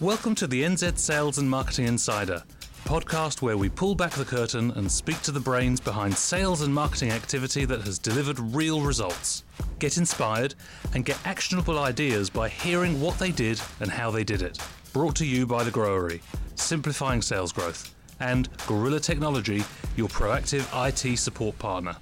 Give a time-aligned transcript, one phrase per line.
[0.00, 4.24] Welcome to the NZ Sales and Marketing Insider, a podcast where we pull back the
[4.24, 8.80] curtain and speak to the brains behind sales and marketing activity that has delivered real
[8.80, 9.42] results.
[9.80, 10.54] Get inspired
[10.94, 14.60] and get actionable ideas by hearing what they did and how they did it.
[14.92, 16.22] Brought to you by The Growery,
[16.54, 19.64] simplifying sales growth, and Gorilla Technology,
[19.96, 21.96] your proactive IT support partner.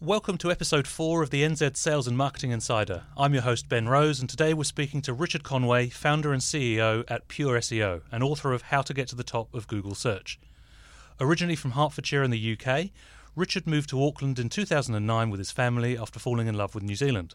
[0.00, 3.02] Welcome to episode four of the NZ Sales and Marketing Insider.
[3.16, 7.02] I'm your host, Ben Rose, and today we're speaking to Richard Conway, founder and CEO
[7.08, 10.38] at Pure SEO, and author of How to Get to the Top of Google Search.
[11.18, 12.90] Originally from Hertfordshire in the UK,
[13.34, 16.94] Richard moved to Auckland in 2009 with his family after falling in love with New
[16.94, 17.34] Zealand.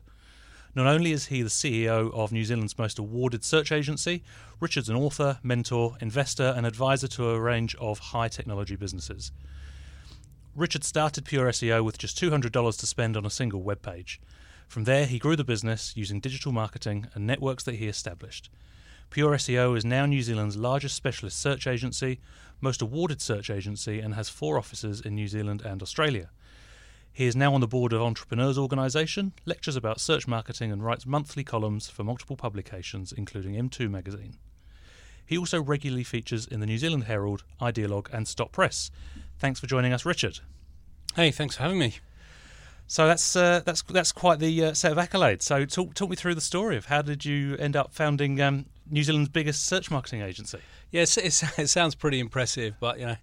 [0.74, 4.24] Not only is he the CEO of New Zealand's most awarded search agency,
[4.62, 9.34] Richard's an author, mentor, investor, and advisor to a range of high technology businesses.
[10.56, 14.22] Richard started Pure SEO with just $200 to spend on a single web page.
[14.68, 18.52] From there, he grew the business using digital marketing and networks that he established.
[19.10, 22.20] Pure SEO is now New Zealand's largest specialist search agency,
[22.62, 26.30] most awarded search agency, and has four offices in New Zealand and Australia.
[27.12, 31.08] He is now on the board of Entrepreneurs Organisation, lectures about search marketing, and writes
[31.08, 34.38] monthly columns for multiple publications, including M2 magazine.
[35.26, 38.92] He also regularly features in the New Zealand Herald, Idealog, and Stop Press.
[39.40, 40.40] Thanks for joining us, Richard.
[41.16, 41.96] Hey, thanks for having me.
[42.88, 45.44] So that's uh, that's that's quite the uh, set of accolades.
[45.44, 48.66] So talk talk me through the story of how did you end up founding um,
[48.90, 50.60] New Zealand's biggest search marketing agency?
[50.92, 53.16] Yes, it, it sounds pretty impressive, but you know,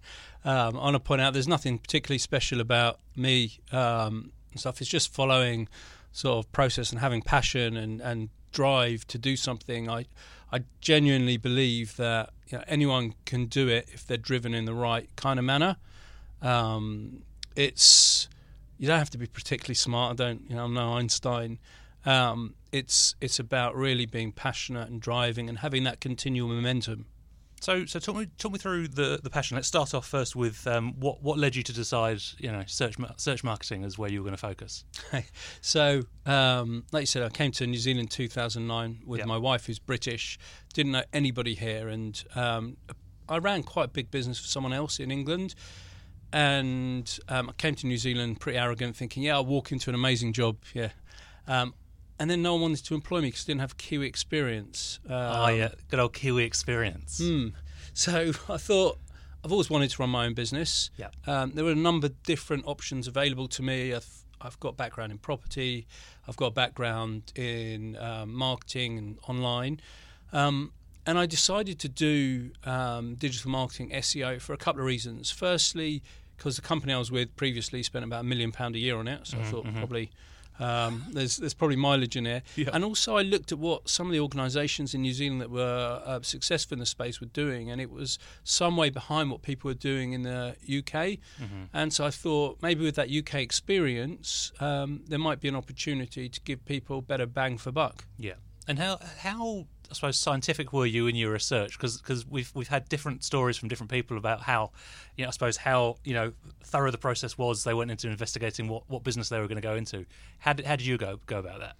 [0.43, 4.81] um, I want to point out there's nothing particularly special about me um, and stuff.
[4.81, 5.69] It's just following
[6.11, 9.89] sort of process and having passion and, and drive to do something.
[9.89, 10.05] I
[10.51, 14.73] I genuinely believe that you know, anyone can do it if they're driven in the
[14.73, 15.77] right kind of manner.
[16.41, 17.23] Um,
[17.55, 18.27] it's
[18.77, 20.19] you don't have to be particularly smart.
[20.19, 21.59] I don't, you know, I'm no Einstein.
[22.05, 27.05] Um, it's it's about really being passionate and driving and having that continual momentum.
[27.61, 29.53] So, so talk me talk me through the, the passion.
[29.53, 32.97] Let's start off first with um, what what led you to decide, you know, search
[33.17, 34.83] search marketing is where you were going to focus.
[35.61, 39.27] so, um, like you said, I came to New Zealand in 2009 with yep.
[39.27, 40.39] my wife, who's British.
[40.73, 42.77] Didn't know anybody here, and um,
[43.29, 45.53] I ran quite a big business for someone else in England.
[46.33, 49.95] And um, I came to New Zealand pretty arrogant, thinking, "Yeah, I'll walk into an
[49.95, 50.89] amazing job." Yeah,
[51.47, 51.75] um,
[52.21, 54.99] and then no one wanted to employ me because I didn't have Kiwi experience.
[55.07, 57.17] Um, oh yeah, good old Kiwi experience.
[57.17, 57.47] Hmm.
[57.95, 58.99] So I thought
[59.43, 60.91] I've always wanted to run my own business.
[60.97, 61.07] Yeah.
[61.25, 63.95] Um, there were a number of different options available to me.
[63.95, 64.07] I've,
[64.39, 65.87] I've got background in property.
[66.27, 69.81] I've got background in um, marketing and online.
[70.31, 70.73] Um,
[71.07, 75.31] and I decided to do um, digital marketing SEO for a couple of reasons.
[75.31, 76.03] Firstly,
[76.37, 79.07] because the company I was with previously spent about a million pound a year on
[79.07, 79.47] it, so mm-hmm.
[79.47, 79.77] I thought mm-hmm.
[79.79, 80.11] probably
[80.61, 82.43] um, there's there's probably mileage in there.
[82.55, 82.69] Yeah.
[82.71, 86.01] And also, I looked at what some of the organisations in New Zealand that were
[86.05, 89.69] uh, successful in the space were doing, and it was some way behind what people
[89.69, 91.17] were doing in the UK.
[91.41, 91.63] Mm-hmm.
[91.73, 96.29] And so I thought maybe with that UK experience, um, there might be an opportunity
[96.29, 98.05] to give people better bang for buck.
[98.17, 98.35] Yeah.
[98.67, 101.77] And how how I suppose scientific were you in your research?
[101.77, 104.71] Because we've we've had different stories from different people about how,
[105.17, 106.31] you know, I suppose how you know
[106.63, 107.65] thorough the process was.
[107.65, 110.05] They went into investigating what, what business they were going to go into.
[110.39, 111.75] How did how did you go go about that?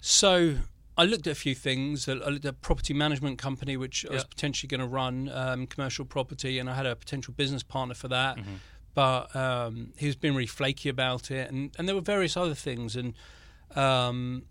[0.00, 0.56] So
[0.96, 2.08] I looked at a few things.
[2.08, 5.66] I looked at a property management company, which I was potentially going to run um,
[5.66, 8.38] commercial property, and I had a potential business partner for that.
[8.38, 8.54] Mm-hmm.
[8.94, 12.54] But um, he was being really flaky about it, and, and there were various other
[12.54, 12.96] things.
[12.96, 13.14] And
[13.74, 14.44] um,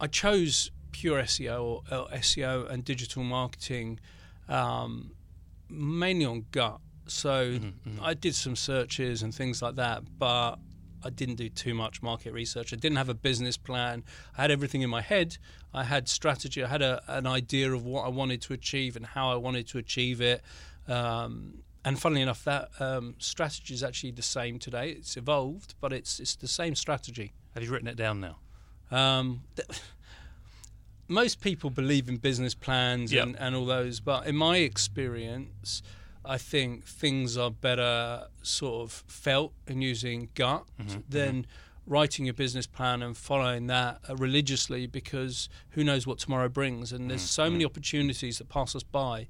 [0.00, 4.00] I chose pure SEO or SEO and digital marketing,
[4.48, 5.12] um,
[5.68, 6.80] mainly on gut.
[7.06, 8.04] So mm-hmm, mm-hmm.
[8.04, 10.56] I did some searches and things like that, but
[11.04, 12.72] I didn't do too much market research.
[12.72, 14.04] I didn't have a business plan.
[14.36, 15.38] I had everything in my head.
[15.72, 16.62] I had strategy.
[16.62, 19.66] I had a, an idea of what I wanted to achieve and how I wanted
[19.68, 20.42] to achieve it.
[20.88, 24.90] Um, and funnily enough, that um, strategy is actually the same today.
[24.90, 27.32] It's evolved, but it's it's the same strategy.
[27.54, 28.36] Have you written it down now?
[28.90, 29.80] Um, th-
[31.10, 33.26] most people believe in business plans yep.
[33.26, 35.82] and, and all those, but in my experience,
[36.24, 41.92] I think things are better sort of felt and using gut mm-hmm, than mm-hmm.
[41.92, 46.92] writing a business plan and following that uh, religiously because who knows what tomorrow brings.
[46.92, 47.42] And there's mm-hmm.
[47.42, 49.26] so many opportunities that pass us by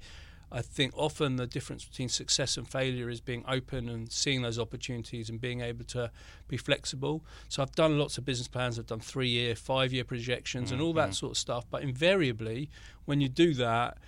[0.52, 4.58] I think often the difference between success and failure is being open and seeing those
[4.58, 6.11] opportunities and being able to
[6.49, 7.25] be flexible.
[7.49, 8.79] So I've done lots of business plans.
[8.79, 10.75] I've done three year, five year projections, mm-hmm.
[10.75, 11.12] and all that mm-hmm.
[11.12, 11.67] sort of stuff.
[11.70, 12.69] But invariably,
[13.05, 13.99] when you do that,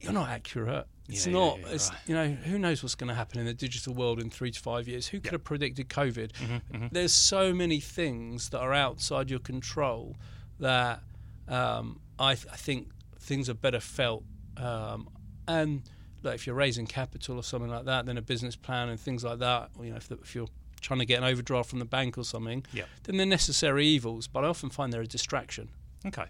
[0.00, 0.86] you're not accurate.
[1.08, 1.58] It's yeah, not.
[1.58, 1.98] Yeah, yeah, it's right.
[2.06, 4.60] you know who knows what's going to happen in the digital world in three to
[4.60, 5.06] five years.
[5.06, 6.32] Who could have predicted COVID?
[6.32, 6.86] Mm-hmm, mm-hmm.
[6.90, 10.16] There's so many things that are outside your control
[10.58, 11.02] that
[11.48, 12.88] um, I, th- I think
[13.20, 14.24] things are better felt.
[14.56, 15.08] Um,
[15.48, 15.82] and
[16.22, 19.22] look, if you're raising capital or something like that, then a business plan and things
[19.24, 20.48] like that, you know, if, the, if you're
[20.80, 22.88] trying to get an overdraft from the bank or something, Yep.
[23.04, 24.26] then they're necessary evils.
[24.26, 25.68] But I often find they're a distraction.
[26.06, 26.24] Okay.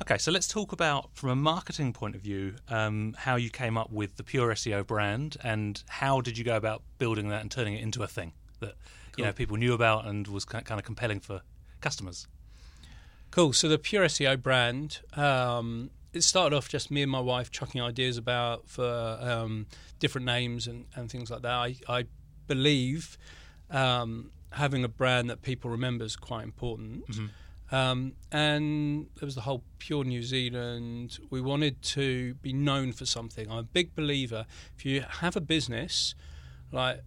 [0.00, 3.76] Okay, so let's talk about, from a marketing point of view, um, how you came
[3.76, 7.50] up with the Pure SEO brand and how did you go about building that and
[7.50, 8.74] turning it into a thing that
[9.18, 11.42] you know people knew about and was kind of compelling for
[11.82, 12.26] customers.
[13.30, 13.52] Cool.
[13.52, 17.80] So the Pure SEO brand, um, it started off just me and my wife chucking
[17.80, 19.66] ideas about for um,
[19.98, 21.52] different names and, and things like that.
[21.52, 22.04] I, I
[22.46, 23.16] believe
[23.70, 27.04] um, having a brand that people remember is quite important.
[27.70, 31.18] Um, and there was the whole Pure New Zealand.
[31.30, 33.50] We wanted to be known for something.
[33.50, 34.44] I'm a big believer.
[34.76, 36.14] If you have a business,
[36.70, 37.00] like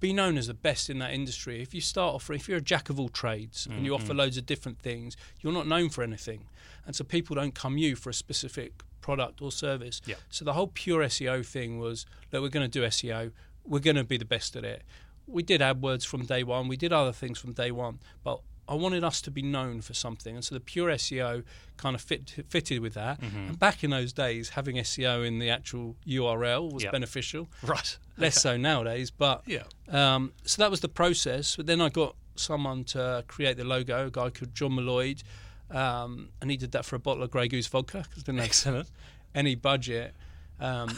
[0.00, 1.62] be known as the best in that industry.
[1.62, 4.02] If you start off, if you're a jack of all trades and you mm-hmm.
[4.02, 6.46] offer loads of different things, you're not known for anything,
[6.86, 10.00] and so people don't come you for a specific product or service.
[10.06, 10.16] Yeah.
[10.30, 13.32] So the whole pure SEO thing was that we're going to do SEO.
[13.64, 14.82] We're going to be the best at it.
[15.26, 16.66] We did AdWords from day one.
[16.68, 19.94] We did other things from day one, but I wanted us to be known for
[19.94, 21.42] something, and so the pure SEO
[21.76, 23.20] kind of fit, fitted with that.
[23.20, 23.48] Mm-hmm.
[23.48, 26.92] And back in those days, having SEO in the actual URL was Yeah.
[26.92, 27.48] beneficial.
[27.64, 27.98] Right.
[28.20, 29.64] Less so nowadays, but Yeah.
[29.88, 31.56] um, so that was the process.
[31.56, 35.22] But then I got someone to create the logo, a guy called John Malloyd,
[35.70, 38.88] um, and he did that for a bottle of Grey Goose vodka because didn't Excellent.
[39.34, 40.14] any budget.
[40.58, 40.90] Um,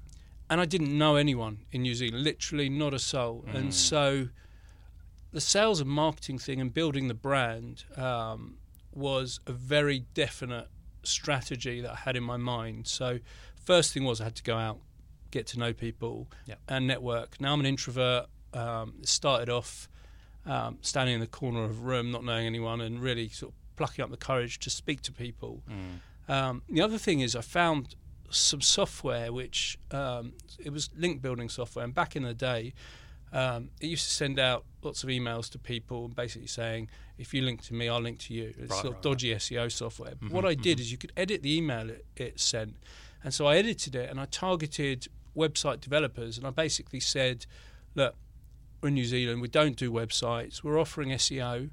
[0.50, 3.44] and I didn't know anyone in New Zealand, literally not a soul.
[3.52, 4.28] And so
[5.32, 8.56] the sales and marketing thing and building the brand um,
[8.92, 10.68] was a very definite
[11.02, 12.86] strategy that I had in my mind.
[12.88, 13.20] So,
[13.64, 14.80] first thing was I had to go out,
[15.30, 16.28] get to know people,
[16.68, 17.40] and network.
[17.40, 18.26] Now I'm an introvert.
[18.52, 19.88] Um, started off
[20.44, 23.76] um, standing in the corner of a room, not knowing anyone, and really sort of
[23.76, 25.62] plucking up the courage to speak to people.
[26.28, 27.94] Um, the other thing is I found
[28.30, 32.72] some software which um, it was link building software, and back in the day,
[33.32, 36.88] um, it used to send out lots of emails to people, basically saying,
[37.18, 39.34] "If you link to me, I'll link to you." It's Right, sort of right, dodgy
[39.34, 40.14] SEO software.
[40.20, 42.74] But what I did is you could edit the email it, it sent,
[43.22, 47.46] and so I edited it and I targeted website developers, and I basically said,
[47.94, 48.14] "Look."
[48.82, 49.42] We're in New Zealand.
[49.42, 50.64] We don't do websites.
[50.64, 51.68] We're offering SEO.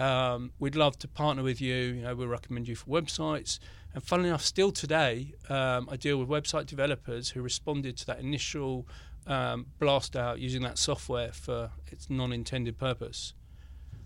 [0.00, 1.74] Um, we'd love to partner with you.
[1.74, 3.58] You know, we recommend you for websites.
[3.92, 8.20] And funnily enough, still today, um, I deal with website developers who responded to that
[8.20, 8.88] initial
[9.26, 13.34] um, blast out using that software for its non-intended purpose.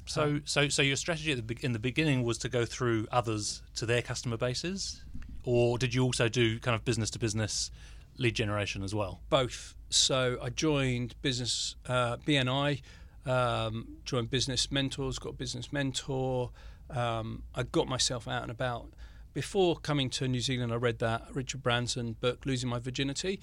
[0.07, 3.07] So, so, so your strategy at the, be- in the beginning was to go through
[3.13, 5.05] others to their customer bases,
[5.45, 7.71] or did you also do kind of business to business
[8.19, 9.21] lead generation as well?
[9.31, 9.75] Both.
[9.91, 12.81] So I joined business uh, BNI,
[13.27, 16.51] um, joined Business Mentors, got a Business Mentor.
[16.89, 18.89] Um, I got myself out and about.
[19.33, 23.39] Before coming to New Zealand, I read that Richard Branson book, Losing My Virginity,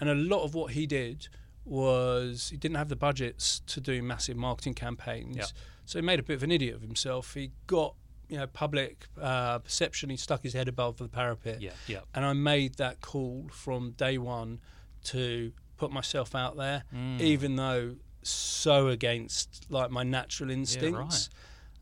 [0.00, 1.28] and a lot of what he did
[1.64, 5.44] was he didn't have the budgets to do massive marketing campaigns, Yeah.
[5.84, 7.34] so he made a bit of an idiot of himself.
[7.34, 7.94] He got
[8.28, 10.10] you know public uh, perception.
[10.10, 12.00] He stuck his head above the parapet Yeah, yeah.
[12.14, 14.60] and I made that call from day one
[15.04, 17.20] to put myself out there, Mm.
[17.20, 21.30] even though so against like my natural instincts,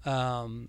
[0.04, 0.68] um,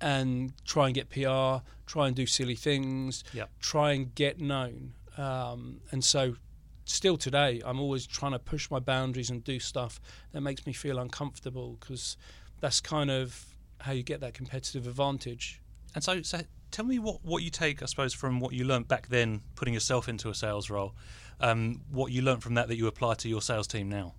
[0.00, 3.50] and try and get PR, try and do silly things, Yep.
[3.60, 6.36] try and get known, um, and so.
[6.84, 10.00] Still today, I'm always trying to push my boundaries and do stuff
[10.32, 12.16] that makes me feel uncomfortable because
[12.60, 13.51] that's kind of
[13.82, 15.60] how you get that competitive advantage.
[15.94, 18.88] And so, so tell me what, what you take, I suppose, from what you learnt
[18.88, 20.94] back then, putting yourself into a sales role.
[21.40, 24.14] Um, what you learnt from that that you apply to your sales team now.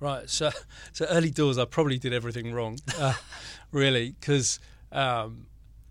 [0.00, 0.28] Right.
[0.28, 0.50] So,
[0.92, 3.14] so early doors, I probably did everything wrong, uh,
[3.72, 4.58] really, because
[4.92, 5.46] um,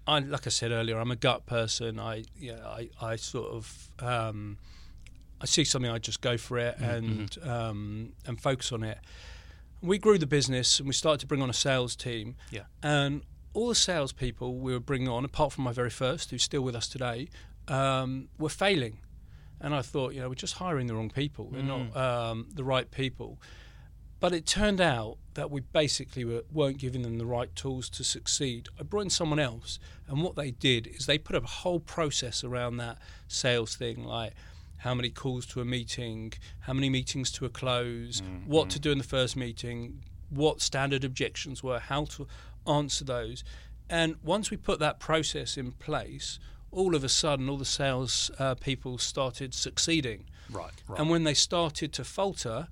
[0.06, 2.00] I, like I said earlier, I'm a gut person.
[2.00, 4.58] I, yeah, I, I sort of, um,
[5.42, 8.98] I see something, I just go for it and um, and focus on it.
[9.84, 12.36] We grew the business and we started to bring on a sales team.
[12.50, 12.64] Yeah.
[12.82, 13.22] And
[13.54, 16.76] all the salespeople we were bringing on, apart from my very first, who's still with
[16.76, 17.30] us today,
[17.68, 19.00] um, were failing.
[19.60, 21.50] And I thought, you know, we're just hiring the wrong people.
[21.52, 23.40] We're not um, the right people.
[24.20, 28.06] But it turned out that we basically were, weren't giving them the right tools to
[28.06, 28.70] succeed.
[28.80, 32.42] I brought in someone else, and what they did is they put a whole process
[32.44, 34.34] around that sales thing, like
[34.84, 38.92] how many calls to a meeting, how many meetings to a close, what to do
[38.92, 42.28] in the first meeting, what standard objections were, how to
[42.68, 43.46] answer those.
[43.90, 46.38] And once we put that process in place,
[46.70, 50.26] all of a sudden, all the sales uh, people started succeeding.
[50.52, 51.00] Right, right.
[51.00, 52.68] And when they started to falter,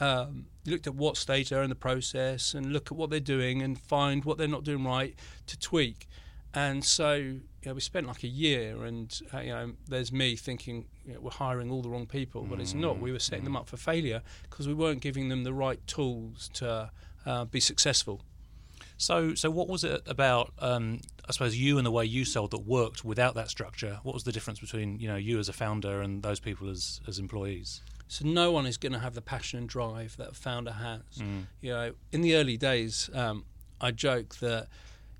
[0.00, 3.62] um, looked at what stage they're in the process and look at what they're doing
[3.62, 5.14] and find what they're not doing right
[5.46, 6.08] to tweak.
[6.54, 10.36] And so you know, we spent like a year, and uh, you know, there's me
[10.36, 12.98] thinking you know, we're hiring all the wrong people, but it's not.
[12.98, 16.50] We were setting them up for failure because we weren't giving them the right tools
[16.54, 16.90] to
[17.24, 18.22] uh, be successful.
[18.96, 20.52] So, so what was it about?
[20.58, 24.00] Um, I suppose you and the way you sold that worked without that structure.
[24.02, 27.00] What was the difference between you know you as a founder and those people as
[27.06, 27.80] as employees?
[28.08, 31.00] So no one is going to have the passion and drive that a founder has.
[31.18, 31.46] Mm.
[31.62, 33.44] You know, in the early days, um,
[33.80, 34.68] I joke that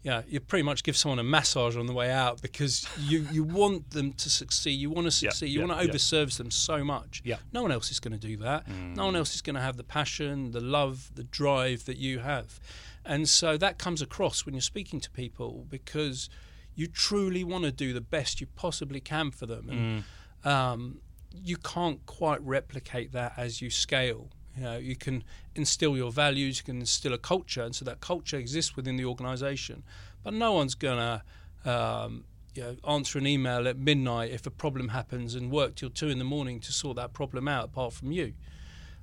[0.03, 3.45] yeah, you pretty much give someone a massage on the way out because you, you
[3.45, 4.73] want them to succeed.
[4.73, 5.47] You want to succeed.
[5.47, 7.23] you want to overservice them so much.
[7.25, 7.37] Yeah.
[7.53, 8.69] No one else is going to do that.
[8.69, 8.97] Mm.
[8.97, 12.19] No one else is going to have the passion, the love, the drive that you
[12.19, 12.59] have.
[13.05, 16.29] And so that comes across when you're speaking to people because
[16.75, 19.69] you truly want to do the best you possibly can for them.
[19.69, 20.05] And
[20.45, 20.51] mm.
[20.51, 21.01] um,
[21.33, 24.31] you can't quite replicate that as you scale.
[24.57, 28.01] You know, you can instill your values, you can instill a culture, and so that
[28.01, 29.83] culture exists within the organisation.
[30.23, 31.25] But no one's gonna,
[31.65, 35.91] um, you know, answer an email at midnight if a problem happens and work till
[35.91, 38.35] two in the morning to sort that problem out, apart from you.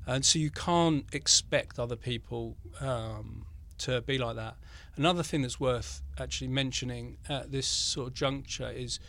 [0.05, 3.45] And so you can't expect other people um,
[3.79, 4.55] to be like that.
[4.95, 8.99] Another thing that's worth actually mentioning at this sort of juncture is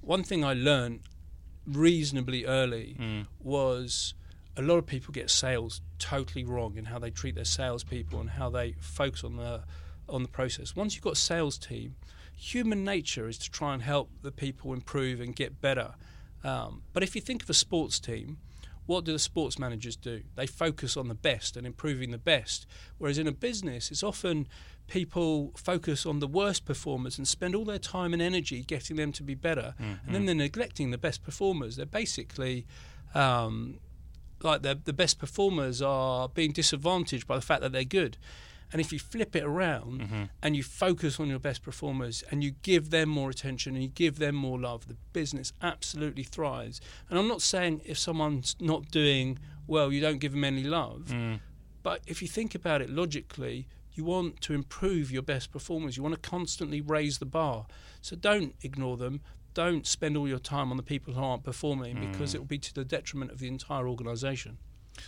[0.00, 1.00] one thing I learned
[1.66, 3.26] reasonably early mm.
[3.40, 4.14] was
[4.56, 8.30] a lot of people get sales totally wrong in how they treat their salespeople and
[8.30, 9.62] how they focus on the
[10.08, 10.76] on the process.
[10.76, 11.96] Once you've got a sales team,
[12.36, 15.94] human nature is to try and help the people improve and get better.
[16.42, 18.36] Um, but if you think of a sports team,
[18.86, 20.22] what do the sports managers do?
[20.34, 22.66] They focus on the best and improving the best.
[22.98, 24.46] Whereas in a business, it's often
[24.86, 29.10] people focus on the worst performers and spend all their time and energy getting them
[29.12, 30.06] to be better, mm-hmm.
[30.06, 31.76] and then they're neglecting the best performers.
[31.76, 32.66] They're basically
[33.14, 33.78] um,
[34.44, 38.16] like the the best performers are being disadvantaged by the fact that they're good.
[38.72, 40.24] And if you flip it around mm-hmm.
[40.42, 43.88] and you focus on your best performers and you give them more attention and you
[43.88, 46.80] give them more love, the business absolutely thrives.
[47.08, 51.10] And I'm not saying if someone's not doing well, you don't give them any love.
[51.10, 51.38] Mm.
[51.84, 55.96] But if you think about it logically, you want to improve your best performers.
[55.96, 57.66] You want to constantly raise the bar.
[58.00, 59.20] So don't ignore them.
[59.54, 62.12] Don't spend all your time on the people who aren't performing mm.
[62.12, 64.58] because it will be to the detriment of the entire organisation.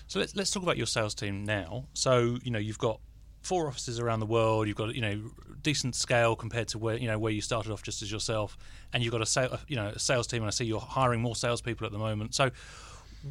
[0.07, 1.87] So let's let's talk about your sales team now.
[1.93, 3.01] So you know you've got
[3.43, 4.67] four offices around the world.
[4.67, 5.31] You've got you know
[5.63, 8.57] decent scale compared to where you know where you started off just as yourself,
[8.93, 10.43] and you've got a sale, you know a sales team.
[10.43, 12.35] And I see you're hiring more salespeople at the moment.
[12.35, 12.51] So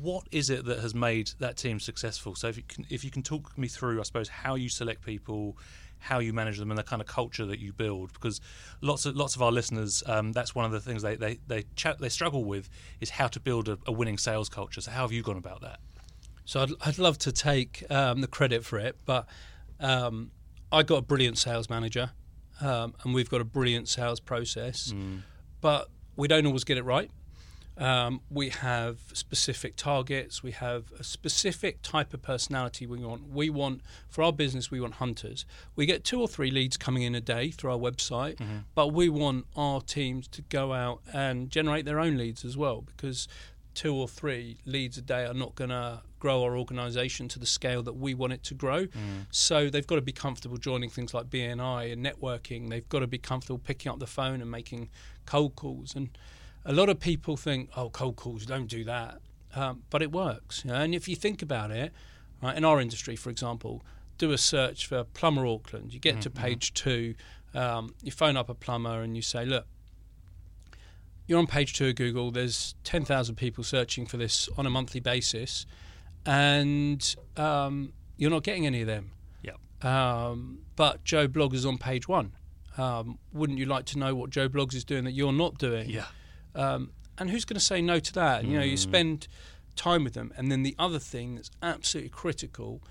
[0.02, 2.36] what is it that has made that team successful?
[2.36, 5.06] So if you can, if you can talk me through, I suppose, how you select
[5.06, 5.58] people,
[6.06, 8.40] how you manage them, and the kind of culture that you build, because
[8.82, 11.66] lots of lots of our listeners, um, that's one of the things they they they,
[12.00, 12.70] they struggle with
[13.02, 14.82] is how to build a, a, winning sales culture.
[14.82, 15.80] So how have you gone about that?
[16.46, 19.28] So I'd, I'd love to take um, the credit for it, but
[19.80, 20.32] um,
[20.72, 22.12] I got a brilliant sales manager,
[22.62, 25.22] um, and we've got a brilliant sales process, mm.
[25.60, 27.10] but we don't always get it right.
[27.78, 30.42] Um, we have specific targets.
[30.42, 33.30] We have a specific type of personality we want.
[33.30, 35.46] We want, for our business, we want hunters.
[35.76, 38.60] We get two or three leads coming in a day through our website, mm-hmm.
[38.76, 42.82] but we want our teams to go out and generate their own leads as well
[42.82, 43.28] because
[43.74, 47.46] two or three leads a day are not going to grow our organisation to the
[47.46, 48.86] scale that we want it to grow.
[48.86, 49.28] Mm.
[49.30, 52.70] So they've got to be comfortable joining things like BNI and networking.
[52.70, 54.90] They've got to be comfortable picking up the phone and making
[55.26, 56.18] cold calls and
[56.66, 59.20] a lot of people think, oh, cold calls, don't do that.
[59.56, 60.64] Um, but it works.
[60.66, 60.78] You know?
[60.78, 61.94] And if you think about it,
[62.42, 63.84] right, in our industry, for example,
[64.18, 65.94] do a search for plumber Auckland.
[65.94, 66.22] You get mm-hmm.
[66.22, 67.16] to page two,
[67.54, 69.66] um, you phone up a plumber and you say, look,
[71.28, 72.32] you're on page two of Google.
[72.32, 75.66] There's 10,000 people searching for this on a monthly basis,
[76.26, 79.12] and um, you're not getting any of them.
[79.42, 79.86] Yep.
[79.86, 82.34] Um, but Joe Bloggs is on page one.
[82.78, 85.90] Um, wouldn't you like to know what Joe Bloggs is doing that you're not doing?
[85.90, 86.06] Yeah.
[86.56, 88.44] Um, and who's going to say no to that?
[88.44, 88.48] Mm.
[88.48, 88.80] You know, you mm.
[88.80, 89.28] spend
[89.76, 90.34] time with them.
[90.38, 92.82] And then the other thing that's absolutely critical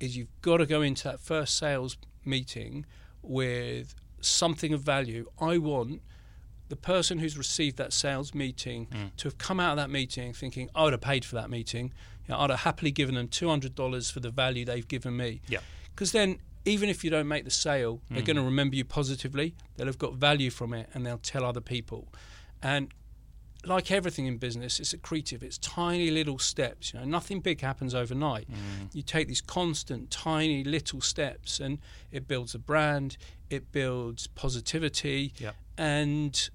[0.00, 2.84] is you've got to go into that first sales meeting
[3.22, 5.26] with something of value.
[5.40, 6.02] I want
[6.68, 9.14] the person who's received that sales meeting mm.
[9.16, 11.92] to have come out of that meeting thinking, I would have paid for that meeting.
[12.26, 15.42] You know, I'd have happily given them $200 for the value they've given me.
[15.48, 15.58] Yeah.
[15.94, 18.14] Because then, even if you don't make the sale, mm.
[18.14, 19.54] they're going to remember you positively.
[19.76, 22.08] They'll have got value from it and they'll tell other people.
[22.62, 22.94] And
[23.64, 25.42] like everything in business, it's accretive.
[25.42, 26.92] It's tiny little steps.
[26.92, 28.50] You know, nothing big happens overnight.
[28.50, 28.94] Mm.
[28.94, 31.78] You take these constant, tiny little steps, and
[32.10, 33.16] it builds a brand.
[33.50, 35.32] It builds positivity.
[35.38, 35.54] Yep.
[35.78, 36.50] And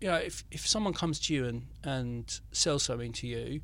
[0.00, 3.60] you know, if if someone comes to you and and sells something to you,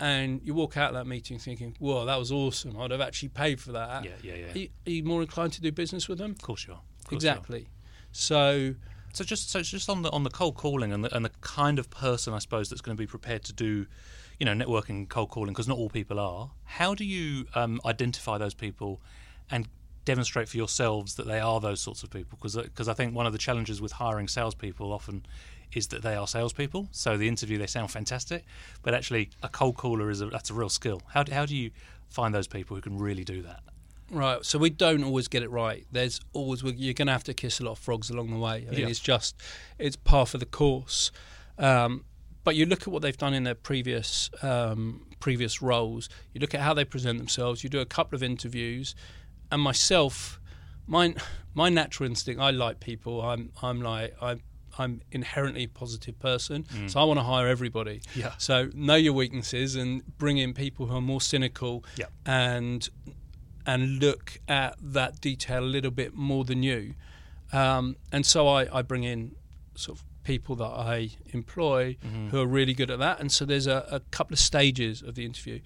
[0.00, 2.78] and you walk out of that meeting thinking, "Whoa, that was awesome!
[2.78, 4.52] I'd have actually paid for that." Yeah, yeah, yeah.
[4.52, 6.32] Are you, are you more inclined to do business with them?
[6.32, 6.80] Of course you are.
[7.04, 7.60] Course exactly.
[7.60, 7.68] You are.
[8.12, 8.74] So
[9.18, 11.80] So just so just on the on the cold calling and the, and the kind
[11.80, 13.84] of person I suppose that's going to be prepared to do,
[14.38, 16.52] you know, networking cold calling because not all people are.
[16.62, 19.00] How do you um, identify those people
[19.50, 19.66] and
[20.04, 22.38] demonstrate for yourselves that they are those sorts of people?
[22.40, 25.26] Because because I think one of the challenges with hiring salespeople often
[25.72, 26.86] is that they are salespeople.
[26.92, 28.44] So the interview they sound fantastic,
[28.84, 31.02] but actually a cold caller is a, that's a real skill.
[31.12, 31.72] How how do you
[32.08, 33.64] find those people who can really do that?
[34.10, 34.44] Right.
[34.44, 35.86] So we don't always get it right.
[35.92, 38.66] There's always you're going to have to kiss a lot of frogs along the way.
[38.66, 38.88] I mean, yeah.
[38.88, 39.36] it's just
[39.78, 41.10] it's par for the course.
[41.58, 42.04] Um,
[42.44, 46.08] but you look at what they've done in their previous um, previous roles.
[46.32, 47.62] You look at how they present themselves.
[47.62, 48.94] You do a couple of interviews,
[49.52, 50.40] and myself,
[50.86, 51.14] my
[51.54, 52.40] my natural instinct.
[52.40, 53.20] I like people.
[53.20, 54.40] I'm I'm like I'm
[54.78, 56.88] I'm inherently a positive person, mm.
[56.88, 58.00] so I want to hire everybody.
[58.14, 58.32] Yeah.
[58.38, 62.06] So know your weaknesses and bring in people who are more cynical yeah.
[62.24, 62.88] and
[63.66, 66.94] and look at that detail a little bit more than you.
[67.52, 69.34] Um, and so I, I, bring in
[69.74, 72.28] sort of people that I employ mm-hmm.
[72.28, 73.20] who are really good at that.
[73.20, 75.60] And so there's a, a, couple of stages of the interview.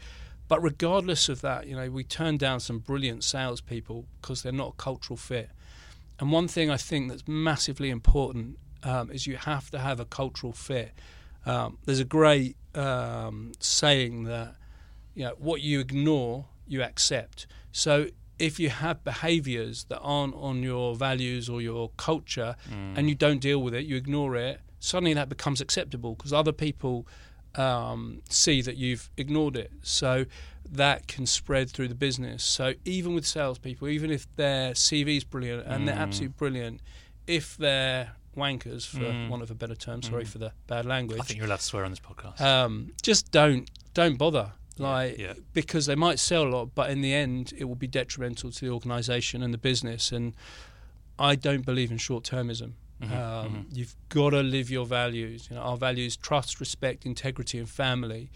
[0.46, 4.68] But regardless of that, you know, we turn down some brilliant salespeople because they're not
[4.68, 5.50] a cultural fit.
[6.20, 10.04] And one thing I think that's massively important um, is you have to have a
[10.04, 10.92] cultural fit.
[11.46, 14.54] Um, there's a great um, saying that
[15.14, 17.46] you know what you ignore, you accept.
[17.70, 18.06] So
[18.38, 22.96] if you have behaviors that aren't on your values or your culture mm.
[22.96, 26.52] and you don't deal with it, you ignore it, suddenly that becomes acceptable because other
[26.52, 27.06] people
[27.54, 29.70] um, see that you've ignored it.
[29.82, 30.24] So
[30.72, 32.42] that can spread through the business.
[32.42, 35.86] So even with salespeople, even if their CV is brilliant and mm.
[35.86, 36.80] they're absolutely brilliant,
[37.26, 39.28] if they're wankers, for mm.
[39.28, 40.28] want of a better term, sorry mm.
[40.28, 41.20] for the bad language.
[41.20, 42.40] I think you're allowed to swear on this podcast.
[42.40, 44.52] Um, just don't don't bother
[44.82, 47.86] like yeah, because they might sell a lot but in the end it will be
[47.86, 50.12] detrimental to the organization and the business.
[50.12, 50.34] And
[51.18, 52.72] i don't believe in short-termism.
[53.02, 53.60] Mm-hmm, um, mm-hmm.
[53.72, 55.48] you've got to live your values.
[55.50, 58.30] You know our values trust respect integrity and family.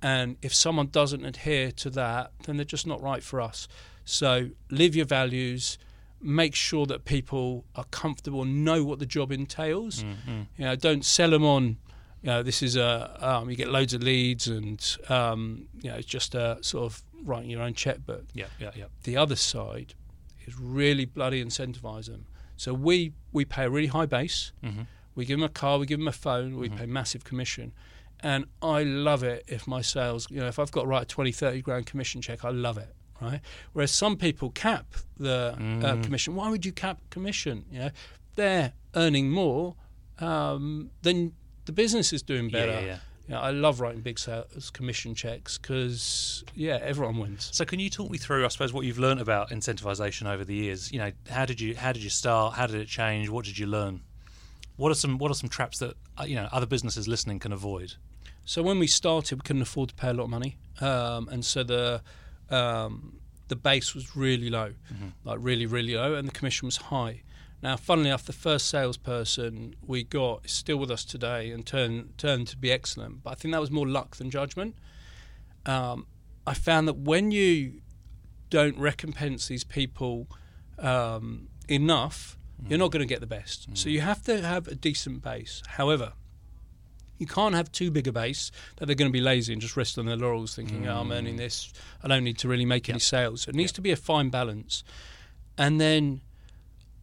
[0.00, 3.68] And if someone doesn't adhere to that then they're just not right for us.
[4.04, 5.78] So live your values.
[6.20, 10.02] Make sure that people are comfortable know what the job entails.
[10.02, 10.42] Mm-hmm.
[10.56, 11.78] you know don't sell them on
[12.22, 15.96] you know, this is a um, you get loads of leads and um, you know
[15.96, 18.24] it's just a sort of writing your own checkbook.
[18.34, 18.84] Yeah, yeah, yeah.
[19.04, 19.94] The other side
[20.46, 22.26] is really bloody incentivise them.
[22.56, 24.52] So we we pay a really high base.
[24.64, 24.82] Mm-hmm.
[25.14, 26.78] We give them a car, we give them a phone, we mm-hmm.
[26.78, 27.72] pay massive commission.
[28.20, 31.06] And I love it if my sales, you know, if I've got to write a
[31.06, 33.40] 20, 30 grand commission check, I love it, right?
[33.72, 35.84] Whereas some people cap the mm.
[35.84, 36.34] uh, commission.
[36.34, 37.64] Why would you cap commission?
[37.70, 37.90] You know,
[38.34, 39.76] they're earning more
[40.18, 41.32] um, than
[41.68, 42.72] the business is doing better.
[42.72, 43.40] Yeah, yeah, yeah.
[43.40, 47.50] I love writing big sales commission checks because yeah, everyone wins.
[47.52, 50.54] So can you talk me through, I suppose, what you've learned about incentivization over the
[50.54, 50.90] years?
[50.90, 52.54] You know, how did you how did you start?
[52.54, 53.28] How did it change?
[53.28, 54.00] What did you learn?
[54.76, 57.52] What are some what are some traps that uh, you know other businesses listening can
[57.52, 57.92] avoid?
[58.46, 61.44] So when we started, we couldn't afford to pay a lot of money, um, and
[61.44, 62.00] so the
[62.48, 65.08] um, the base was really low, mm-hmm.
[65.24, 67.24] like really really low, and the commission was high.
[67.62, 72.16] Now, funnily enough, the first salesperson we got is still with us today and turned
[72.16, 73.24] turned to be excellent.
[73.24, 74.76] But I think that was more luck than judgment.
[75.66, 76.06] Um,
[76.46, 77.82] I found that when you
[78.48, 80.28] don't recompense these people
[80.78, 82.70] um, enough, mm.
[82.70, 83.70] you're not going to get the best.
[83.70, 83.76] Mm.
[83.76, 85.62] So you have to have a decent base.
[85.66, 86.12] However,
[87.18, 89.76] you can't have too big a base that they're going to be lazy and just
[89.76, 90.88] rest on their laurels, thinking, mm.
[90.88, 91.38] "Oh, I'm earning mm.
[91.38, 91.72] this.
[92.04, 92.94] I don't need to really make yep.
[92.94, 93.76] any sales." So it needs yep.
[93.76, 94.84] to be a fine balance,
[95.58, 96.20] and then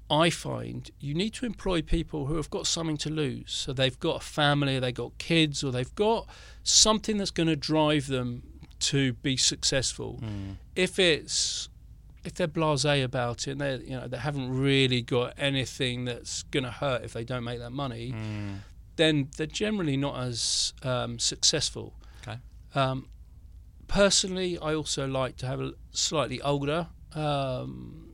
[0.10, 3.52] I find you need to employ people who have got something to lose.
[3.52, 6.28] So they've got a family, they've got kids, or they've got
[6.64, 8.44] something that's going to drive them
[8.82, 10.20] to be successful.
[10.24, 10.58] Mm.
[10.76, 11.70] If it's
[12.24, 16.44] if they're blasé about it, and they you know they haven't really got anything that's
[16.44, 18.58] going to hurt if they don't make that money, mm.
[18.98, 21.94] then they're generally not as um, successful.
[22.22, 22.38] Okay.
[22.76, 23.08] Um,
[23.88, 26.88] personally, I also like to have a slightly older.
[27.14, 28.05] Um,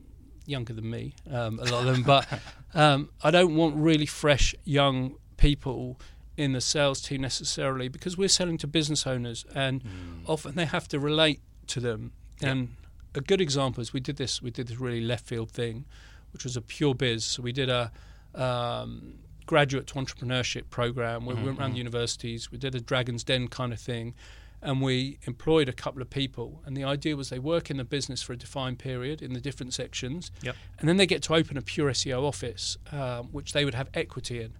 [0.46, 2.26] younger than me, um, a lot of them, but
[2.74, 5.98] um, I don't want really fresh young people
[6.36, 9.88] in the sales team necessarily because we're selling to business owners and mm.
[10.26, 12.12] often they have to relate to them.
[12.40, 12.74] And
[13.14, 15.84] a good example is we did this we did this really left field thing,
[16.32, 17.24] which was a pure biz.
[17.24, 17.92] So we did a
[18.34, 19.14] um,
[19.46, 21.26] graduate to entrepreneurship program.
[21.26, 21.44] We mm-hmm.
[21.44, 21.78] went around mm-hmm.
[21.78, 22.50] universities.
[22.50, 24.14] We did a Dragon's Den kind of thing
[24.62, 26.62] and we employed a couple of people.
[26.64, 29.40] And the idea was they work in the business for a defined period in the
[29.40, 30.54] different sections, yep.
[30.78, 33.88] and then they get to open a pure SEO office, um, which they would have
[33.94, 34.52] equity in.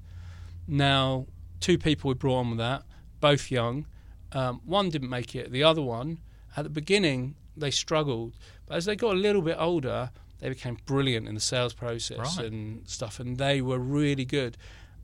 [0.67, 1.27] Now,
[1.61, 2.83] two people we brought on with that,
[3.21, 3.87] both young.
[4.33, 5.53] Um, one didn't make it.
[5.53, 6.19] The other one,
[6.57, 8.37] at the beginning, they struggled,
[8.67, 12.37] but as they got a little bit older, they became brilliant in the sales process
[12.39, 12.47] Right.
[12.47, 14.57] and stuff, and they were really good.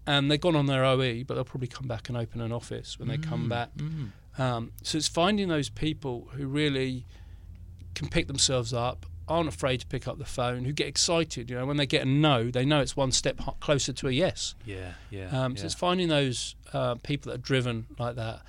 [0.07, 2.99] And they've gone on their OE, but they'll probably come back and open an office
[2.99, 3.77] when they come Mm, back.
[3.77, 4.09] mm.
[4.39, 7.05] Um, so it's finding those people who really
[7.95, 11.51] can pick themselves up, aren't afraid to pick up the phone, who get excited.
[11.51, 14.13] You know, when they get a no, they know it's one step closer to a
[14.13, 14.55] yes.
[14.65, 15.27] Yeah, yeah.
[15.27, 15.61] Um, yeah.
[15.61, 18.43] So it's finding those uh, people that are driven like that,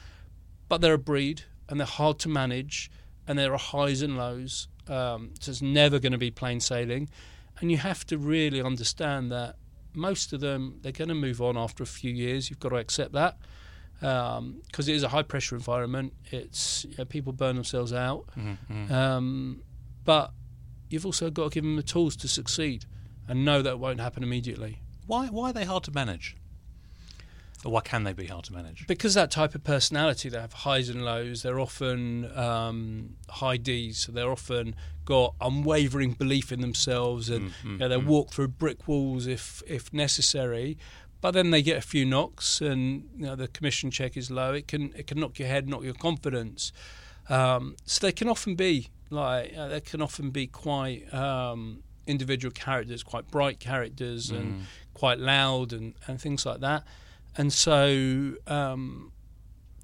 [0.69, 2.89] but they're a breed and they're hard to manage,
[3.27, 4.67] and there are highs and lows.
[4.87, 7.09] Um, so it's never going to be plain sailing,
[7.59, 9.55] and you have to really understand that
[9.93, 12.49] most of them they're going to move on after a few years.
[12.49, 13.37] You've got to accept that
[13.99, 16.13] because it is a high pressure environment.
[16.31, 18.91] It's you know, people burn themselves out, Mhm, mhm.
[18.91, 19.61] um,
[20.05, 20.31] but
[20.89, 22.85] you've also got to give them the tools to succeed
[23.27, 24.81] and know that it won't happen immediately.
[25.05, 26.35] Why why are they hard to manage?
[27.65, 28.87] Or why can they be hard to manage?
[28.87, 31.41] because that type of personality, they have highs and lows.
[31.43, 37.53] They're often um, high Ds, so they're often got unwavering belief in themselves, and Mm,
[37.63, 38.05] mm, you know, they mm.
[38.05, 40.77] walk through brick walls if if necessary.
[41.21, 44.53] But then they get a few knocks, and you know, the commission check is low.
[44.53, 46.71] It can it can knock your head, knock your confidence.
[47.29, 52.51] Um, so they can often be like uh, they can often be quite um, individual
[52.51, 54.61] characters, quite bright characters, and Mm.
[54.93, 56.83] quite loud and, and things like that.
[57.37, 59.11] And so um,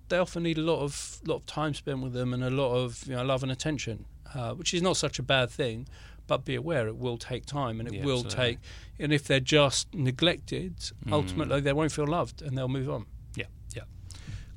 [0.10, 2.74] they often need a lot of lot of time spent with them and a lot
[2.76, 5.88] of you know, love and attention, uh, which is not such a bad thing.
[6.28, 8.54] But be aware it will take time and it Yeah, will absolutely.
[8.56, 8.60] take.
[9.00, 11.14] And if they're just neglected, Mm.
[11.14, 13.06] ultimately they won't feel loved and they'll move on.
[13.36, 13.84] Yeah, yeah.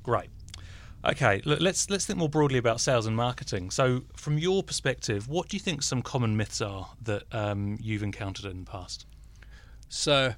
[0.02, 0.30] Great.
[1.04, 3.70] Okay, look, let's let's think more broadly about sales and marketing.
[3.70, 8.02] So, from your perspective, what do you think some common myths are that um, you've
[8.02, 9.06] encountered in the past?
[9.88, 10.34] So,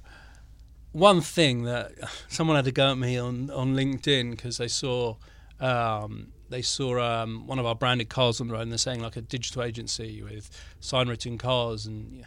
[0.91, 1.91] one thing that
[2.27, 5.15] someone had to go at me on on LinkedIn because they saw
[5.59, 9.01] um, they saw um, one of our branded cars on the road and they're saying
[9.01, 12.11] like a digital agency with sign written cars and.
[12.19, 12.25] Yeah.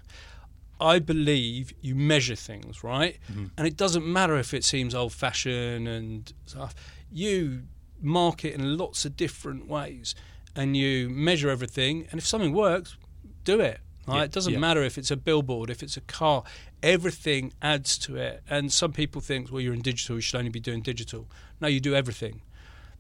[0.81, 3.19] I believe you measure things, right?
[3.33, 3.53] Mhm.
[3.57, 6.75] And it doesn't matter if it seems old fashioned and stuff.
[7.13, 7.63] You
[8.03, 10.17] market in lots of different ways
[10.57, 12.09] and you measure everything.
[12.11, 12.97] And if something works,
[13.45, 13.79] do it.
[14.07, 14.17] Right?
[14.17, 14.59] Yeah, It doesn't yeah.
[14.59, 16.43] matter if it's a billboard, if it's a car,
[16.83, 18.43] everything adds to it.
[18.51, 21.31] And some people think, well, you're in digital, you should only be doing digital.
[21.61, 22.43] No, you do everything.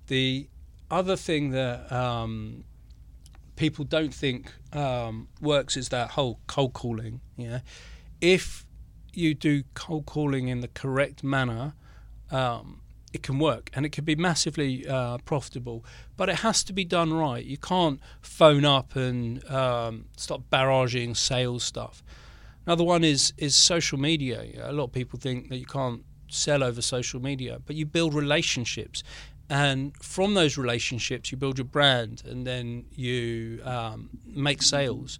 [0.06, 0.46] The
[0.90, 2.64] other thing that um,
[3.56, 7.20] people don't think um, works is that whole cold calling.
[7.36, 7.60] Yeah,
[8.20, 8.66] if
[9.12, 11.74] you do cold calling in the correct manner,
[12.30, 12.80] um,
[13.12, 15.84] it can work and it can be massively uh, profitable.
[16.16, 17.44] But it has to be done right.
[17.44, 22.02] You can't phone up and um, start barraging sales stuff.
[22.66, 24.44] Another one is is social media.
[24.62, 28.14] A lot of people think that you can't sell over social media, but you build
[28.14, 29.02] relationships,
[29.50, 35.18] and from those relationships you build your brand, and then you um, make sales.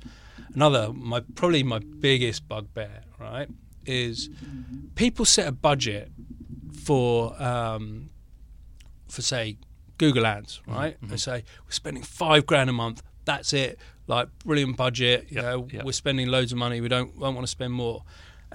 [0.55, 3.49] Another, my probably my biggest bugbear, right,
[3.87, 4.31] is
[4.95, 6.11] people set a budget
[6.85, 8.11] for um,
[9.09, 9.57] for say
[9.99, 10.97] Google Ads, right?
[11.03, 13.03] They say we're spending five grand a month.
[13.25, 13.79] That's it.
[14.07, 15.27] Like brilliant budget.
[15.31, 15.85] You Yep, know, yep.
[15.85, 16.81] we're spending loads of money.
[16.81, 18.03] We don't don't want to spend more.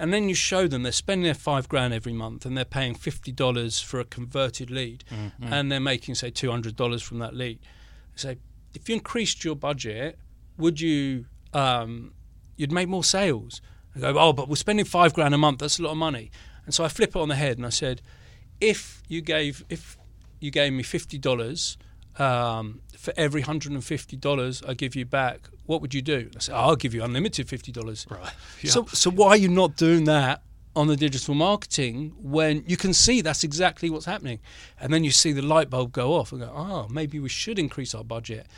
[0.00, 2.94] And then you show them they're spending their five grand every month, and they're paying
[2.94, 5.52] fifty dollars for a converted lead, Mm-hmm.
[5.52, 7.58] and they're making say two hundred dollars from that lead.
[8.16, 8.34] So
[8.74, 10.18] if you increased your budget,
[10.56, 12.12] would you um,
[12.56, 13.60] you'd make more sales?
[13.94, 15.58] I go, oh, but we're spending five grand a month.
[15.58, 16.30] That's a lot of money.
[16.64, 18.00] And so I flip it on the head and I said,
[18.60, 19.98] if you gave if
[20.40, 21.76] you gave me fifty dollars
[22.18, 26.28] um, for every hundred and fifty dollars I give you back, what would you do?
[26.34, 28.04] I said, oh, I'll give you unlimited fifty dollars.
[28.10, 28.32] Right.
[28.64, 30.42] So so why are you not doing that
[30.74, 34.40] on the digital marketing when you can see that's exactly what's happening?
[34.80, 37.56] And then you see the light bulb go off and go, oh, maybe we should
[37.56, 38.48] increase our budget.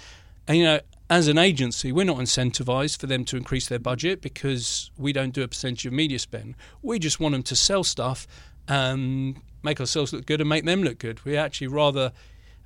[0.49, 4.23] And you know, as an agency, we're not incentivized for them to increase their budget
[4.23, 6.55] because we don't do a percentage of media spend.
[6.81, 8.27] We just want them to sell stuff
[8.67, 11.23] and make ourselves look good and make them look good.
[11.27, 12.13] We actually rather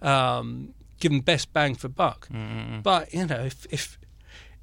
[0.01, 2.29] um, give them best bang for buck.
[2.29, 2.85] Mm-mm.
[2.85, 3.99] But you know, if if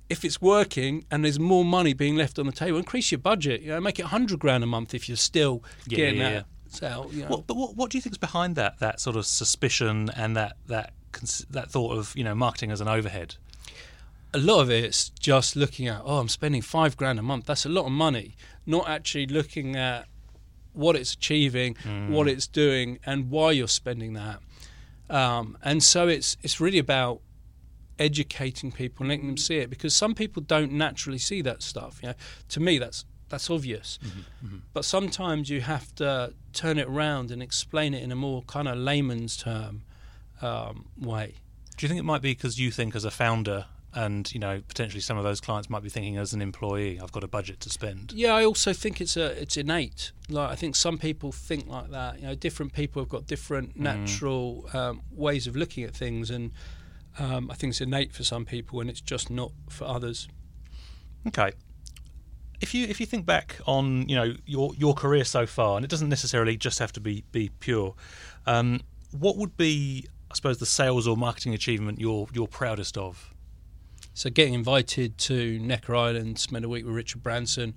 [0.09, 3.61] if it's working and there's more money being left on the table, increase your budget.
[3.61, 6.45] You know, make it hundred grand a month if you're still Yeah, getting yeah, that
[6.67, 7.09] sale.
[7.11, 7.29] You know.
[7.29, 10.53] What, but what, what do you think's behind that that sort of suspicion and that
[10.67, 10.93] that
[11.51, 13.35] that thought of you know marketing as an overhead?
[14.35, 17.45] a lot of it's just looking at, oh, I'm spending five grand a month.
[17.45, 18.35] That's a lot of money.
[18.65, 20.07] Not actually looking at
[20.73, 21.75] what it's achieving,
[22.09, 24.39] what it's doing, and why you're spending that.
[25.07, 27.21] Um, and so it's it's really about
[27.99, 31.99] educating people and letting them see it because some people don't naturally see that stuff.
[32.01, 32.15] You know,
[32.49, 33.97] to me, that's that's obvious.
[34.73, 38.67] But sometimes you have to turn it around and explain it in a more kind
[38.67, 39.83] of layman's term
[40.41, 41.35] um, way.
[41.75, 44.61] Do you think it might be because you think as a founder and you know
[44.67, 47.59] potentially some of those clients might be thinking as an employee, I've got a budget
[47.61, 48.11] to spend.
[48.13, 50.11] Yeah, I also think it's a it's innate.
[50.29, 52.19] Like I think some people think like that.
[52.19, 53.81] You know, different people have got different mm.
[53.81, 54.75] natural mm.
[54.75, 56.51] um, ways of looking at things, and
[57.19, 60.27] um, I think it's innate for some people, and it's just not for others.
[61.27, 61.51] Okay.
[62.61, 65.83] If you if you think back on you know your your career so far, and
[65.83, 67.93] it doesn't necessarily just have to be be pure,
[68.45, 73.33] um, what would be I suppose the sales or marketing achievement you're you're proudest of?
[74.13, 77.73] So getting invited to Necker Island, spend a week with Richard Branson,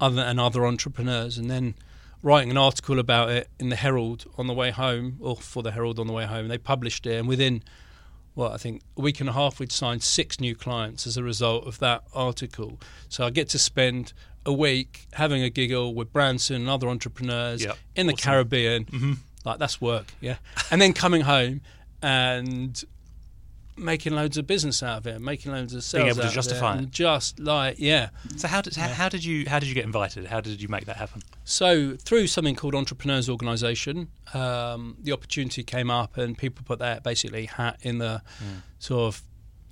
[0.00, 1.74] other and other entrepreneurs, and then
[2.22, 5.72] writing an article about it in the Herald on the way home, or for the
[5.72, 6.48] Herald on the way home.
[6.48, 7.62] They published it, and within
[8.36, 11.22] well, I think a week and a half, we'd signed six new clients as a
[11.22, 12.78] result of that article.
[13.08, 14.12] So I get to spend
[14.44, 17.78] a week having a giggle with Branson and other entrepreneurs yep.
[17.96, 18.30] in the awesome.
[18.30, 18.84] Caribbean.
[18.84, 19.12] Mm-hmm.
[19.44, 20.36] Like that's work, yeah.
[20.70, 21.60] and then coming home
[22.02, 22.84] and
[23.76, 26.76] making loads of business out of it, making loads of sales, being able to justify
[26.78, 28.10] it, it, just like yeah.
[28.36, 28.88] So how did yeah.
[28.88, 30.26] how, how, did you how did you get invited?
[30.26, 31.22] How did you make that happen?
[31.44, 37.00] So through something called Entrepreneurs Organisation, um, the opportunity came up, and people put their
[37.00, 38.62] basically hat in the mm.
[38.78, 39.22] sort of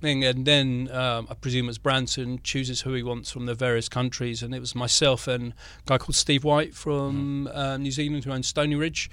[0.01, 3.89] thing, and then um, I presume it's Branson chooses who he wants from the various
[3.89, 5.53] countries, and it was myself and a
[5.85, 7.55] guy called Steve White from mm.
[7.55, 9.09] uh, New Zealand who owns Stonyridge.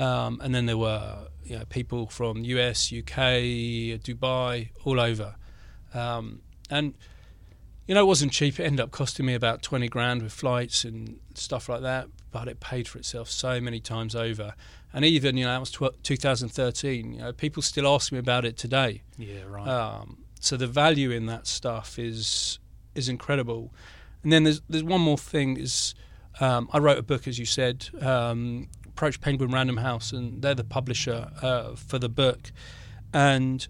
[0.00, 5.36] Um, and then there were you know, people from US, UK, Dubai, all over.
[5.92, 6.94] Um, and,
[7.86, 8.58] you know, it wasn't cheap.
[8.58, 12.48] It ended up costing me about 20 grand with flights and stuff like that, but
[12.48, 14.54] it paid for itself so many times over.
[14.92, 17.14] And even, you know, that was tw- 2013.
[17.14, 19.02] You know, people still ask me about it today.
[19.18, 19.68] Yeah, right.
[19.68, 22.58] Um, so the value in that stuff is
[22.94, 23.72] is incredible.
[24.22, 25.94] And then there's there's one more thing is
[26.40, 28.68] um, I wrote a book, as you said, um,
[29.00, 32.52] approached Penguin Random House, and they're the publisher uh, for the book.
[33.14, 33.66] And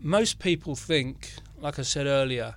[0.00, 2.54] most people think, like I said earlier,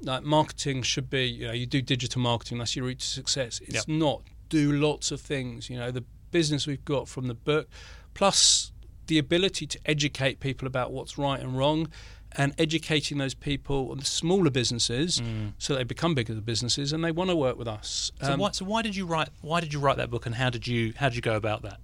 [0.00, 3.60] like marketing should be, you know, you do digital marketing, that's your route to success.
[3.60, 3.88] It's yep.
[3.88, 4.22] not.
[4.48, 5.68] Do lots of things.
[5.68, 7.68] You know, the business we've got from the book,
[8.14, 8.72] plus
[9.08, 11.88] the ability to educate people about what's right and wrong
[12.36, 15.52] and educating those people on the smaller businesses mm.
[15.58, 18.12] so they become bigger businesses and they want to work with us.
[18.22, 20.34] So, um, why, so why did you write why did you write that book and
[20.34, 21.78] how did you how did you go about that?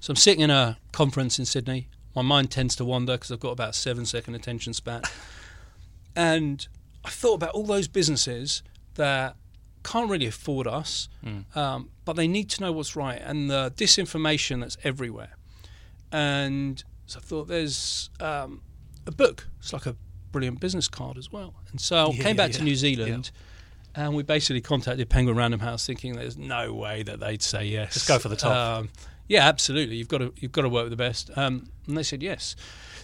[0.00, 1.88] So I'm sitting in a conference in Sydney.
[2.14, 5.02] My mind tends to wander because I've got about a seven second attention span.
[6.16, 6.66] and
[7.04, 8.62] I thought about all those businesses
[8.94, 9.36] that
[9.82, 11.56] can't really afford us, mm.
[11.56, 15.36] um, but they need to know what's right and the disinformation that's everywhere.
[16.12, 18.62] And so I thought there's um,
[19.08, 19.46] a book.
[19.58, 19.96] It's like a
[20.30, 21.54] brilliant business card as well.
[21.70, 23.30] And so I yeah, came back yeah, to New Zealand.
[23.94, 27.94] And we basically contacted Penguin Random House, thinking there's no way that they'd say yes.
[27.94, 28.54] Just go for the top.
[28.54, 28.90] Um,
[29.26, 29.96] yeah, absolutely.
[29.96, 31.30] You've got to you've got to work with the best.
[31.36, 32.54] Um, and they said yes.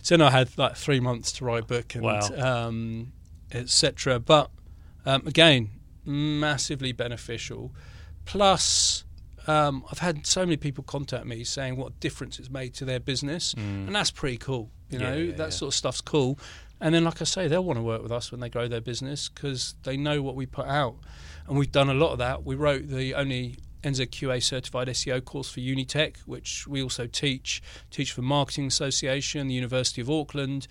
[0.02, 2.20] So then I had like three months to write a book and wow.
[2.36, 3.12] um,
[3.52, 4.20] etc.
[4.20, 4.50] But
[5.06, 5.70] um, again,
[6.04, 7.72] massively beneficial.
[8.24, 9.04] Plus,
[9.46, 13.00] um, I've had so many people contact me saying what difference it's made to their
[13.00, 13.86] business, mm.
[13.86, 14.70] and that's pretty cool.
[14.90, 15.50] You know, yeah, that yeah.
[15.50, 16.38] sort of stuff's cool.
[16.80, 18.80] And then, like I say, they'll want to work with us when they grow their
[18.80, 20.96] business because they know what we put out,
[21.48, 22.44] and we've done a lot of that.
[22.44, 28.12] We wrote the only NZQA certified SEO course for Unitec, which we also teach, teach
[28.12, 30.66] for Marketing Association, the University of Auckland,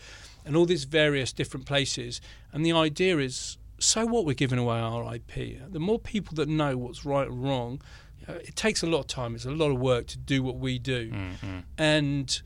[0.45, 2.21] and all these various different places.
[2.51, 4.25] And the idea is, so what?
[4.25, 5.71] We're giving away our IP.
[5.71, 7.81] The more people that know what's right and wrong,
[8.27, 9.35] it takes a lot of time.
[9.35, 11.59] It's a lot of work to do what we do, mm-hmm.
[11.77, 12.41] and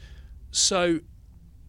[0.52, 1.00] so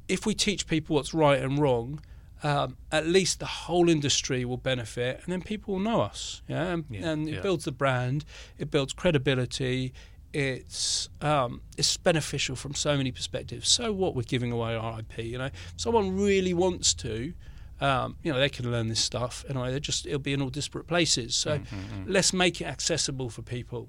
[0.09, 2.01] if we teach people what's right and wrong,
[2.42, 6.42] um, at least the whole industry will benefit, and then people will know us.
[6.49, 7.40] Yeah, and, yeah, and it yeah.
[7.40, 8.25] builds the brand,
[8.59, 9.92] it builds credibility.
[10.33, 13.68] It's um, it's beneficial from so many perspectives.
[13.68, 17.33] So what we're giving away our IP, you know, if someone really wants to.
[17.81, 19.71] Um, you know they can learn this stuff anyway.
[19.71, 21.37] They just it'll be in all disparate places.
[21.37, 21.77] So mm-hmm.
[21.77, 22.12] mm-hmm.
[22.12, 23.88] let's make it accessible for people.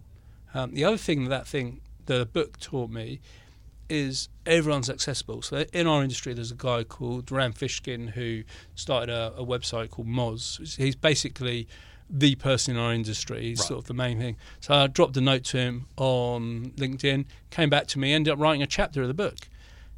[0.54, 3.20] Um, the other thing that thing the book taught me
[3.90, 5.42] is everyone's accessible.
[5.42, 8.44] So in our industry, there's a guy called Rand Fishkin who
[8.76, 10.76] started a, a website called Moz.
[10.78, 11.68] He's basically
[12.10, 13.42] the person in our industry.
[13.42, 13.68] He's right.
[13.68, 14.38] sort of the main thing.
[14.62, 18.40] So I dropped a note to him on LinkedIn, came back to me, ended up
[18.40, 19.38] writing a chapter of the book.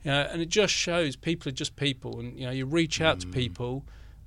[0.03, 3.01] You know, and it just shows people are just people, and you know you reach
[3.01, 3.21] out mm.
[3.21, 3.85] to people,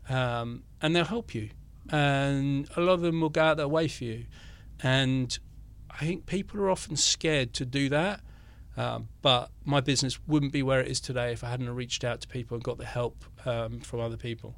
[0.08, 1.50] um, and they'll help you,
[1.90, 4.26] and a lot of them will go out their way for you,
[4.84, 5.36] and
[5.90, 8.20] I think people are often scared to do that
[8.76, 12.20] um, but my business wouldn't be where it is today if I hadn't reached out
[12.22, 14.56] to people and got the help um, from other people.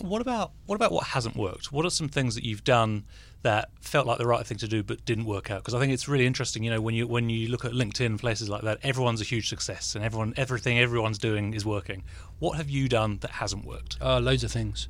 [0.00, 1.70] What about what about what hasn't worked?
[1.70, 3.04] What are some things that you've done
[3.42, 5.60] that felt like the right thing to do but didn't work out?
[5.60, 6.64] Because I think it's really interesting.
[6.64, 9.48] You know, when you when you look at LinkedIn places like that, everyone's a huge
[9.48, 12.02] success, and everyone everything everyone's doing is working.
[12.40, 13.96] What have you done that hasn't worked?
[14.00, 14.88] Uh, loads of things.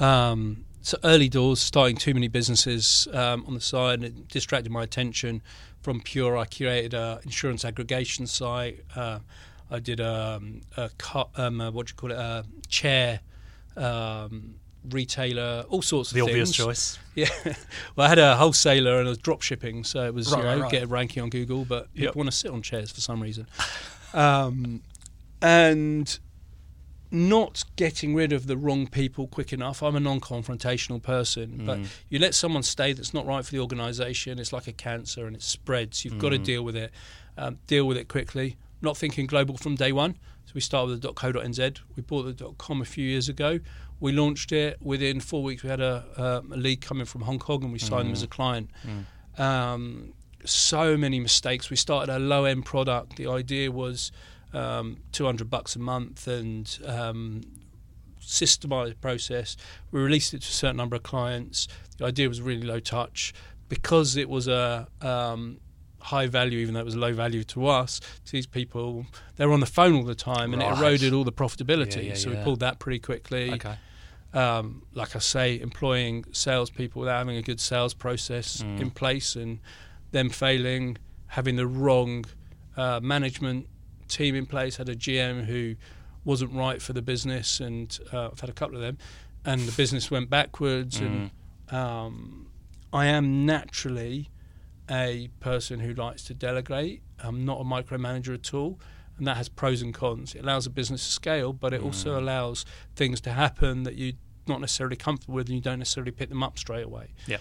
[0.00, 4.82] Um, so early doors, starting too many businesses um, on the side, it distracted my
[4.82, 5.42] attention
[5.82, 6.36] from Pure.
[6.36, 8.84] I created an insurance aggregation site.
[8.94, 9.20] Uh,
[9.70, 10.90] I did um, a,
[11.36, 12.18] um, a what do you call it?
[12.18, 13.20] A chair
[13.76, 14.56] um,
[14.88, 16.26] retailer, all sorts of the things.
[16.26, 16.98] The obvious choice.
[17.14, 17.28] Yeah.
[17.96, 20.44] well, I had a wholesaler and I was drop shipping, so it was right, you
[20.44, 23.00] know, right, get a ranking on Google, but people want to sit on chairs for
[23.00, 23.46] some reason.
[24.14, 24.82] um,
[25.42, 26.18] and
[27.10, 29.82] not getting rid of the wrong people quick enough.
[29.82, 31.86] I'm a non-confrontational person, but Mm.
[32.08, 34.38] you let someone stay that's not right for the organisation.
[34.38, 36.04] It's like a cancer and it spreads.
[36.04, 36.44] You've got to Mm.
[36.44, 36.92] deal with it.
[37.36, 38.56] Um, deal with it quickly.
[38.82, 40.14] Not thinking global from day one.
[40.46, 41.80] So we started with the .co.nz.
[41.96, 43.60] We bought the .com a few years ago.
[44.00, 45.62] We launched it within four weeks.
[45.62, 48.22] We had a, um, a lead coming from Hong Kong, and we signed them as
[48.22, 48.70] a client.
[49.38, 51.70] Um, so many mistakes.
[51.70, 53.16] We started a low end product.
[53.16, 54.10] The idea was
[54.52, 57.42] um, 200 bucks a month and um,
[58.20, 59.56] systemized process.
[59.90, 61.68] We released it to a certain number of clients.
[61.98, 63.32] The idea was really low touch
[63.68, 65.58] because it was a um,
[66.00, 68.00] high value, even though it was low value to us.
[68.26, 70.72] To these people, they were on the phone all the time, and Right.
[70.72, 71.96] it eroded all the profitability.
[71.96, 72.38] Yeah, yeah, so yeah.
[72.38, 73.76] we pulled that pretty quickly Okay.
[74.32, 78.80] um, like I say, employing salespeople without having a good sales process Mm.
[78.80, 79.58] in place and
[80.12, 82.24] them failing, having the wrong
[82.76, 83.66] uh, management
[84.10, 85.76] team in place, had a GM who
[86.24, 88.98] wasn't right for the business, and uh, I've had a couple of them,
[89.44, 91.00] and the business went backwards.
[91.00, 91.30] Mm.
[91.70, 92.46] And um,
[92.92, 94.28] I am naturally
[94.90, 97.02] a person who likes to delegate.
[97.20, 98.80] I'm not a micromanager at all
[99.18, 100.34] and that has pros and cons.
[100.34, 102.22] It allows a business to scale, but it also Mm.
[102.22, 102.64] allows
[102.96, 104.14] things to happen that you're
[104.46, 107.12] not necessarily comfortable with, and you don't necessarily pick them up straight away.
[107.26, 107.36] Yeah.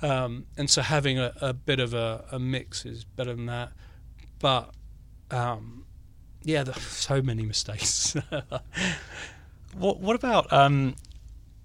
[0.00, 3.72] Um, and so having a, a bit of a, a mix is better than that.
[4.38, 4.74] But
[5.30, 5.84] um,
[6.48, 8.16] yeah, there's so many mistakes.
[9.76, 10.96] What What about um,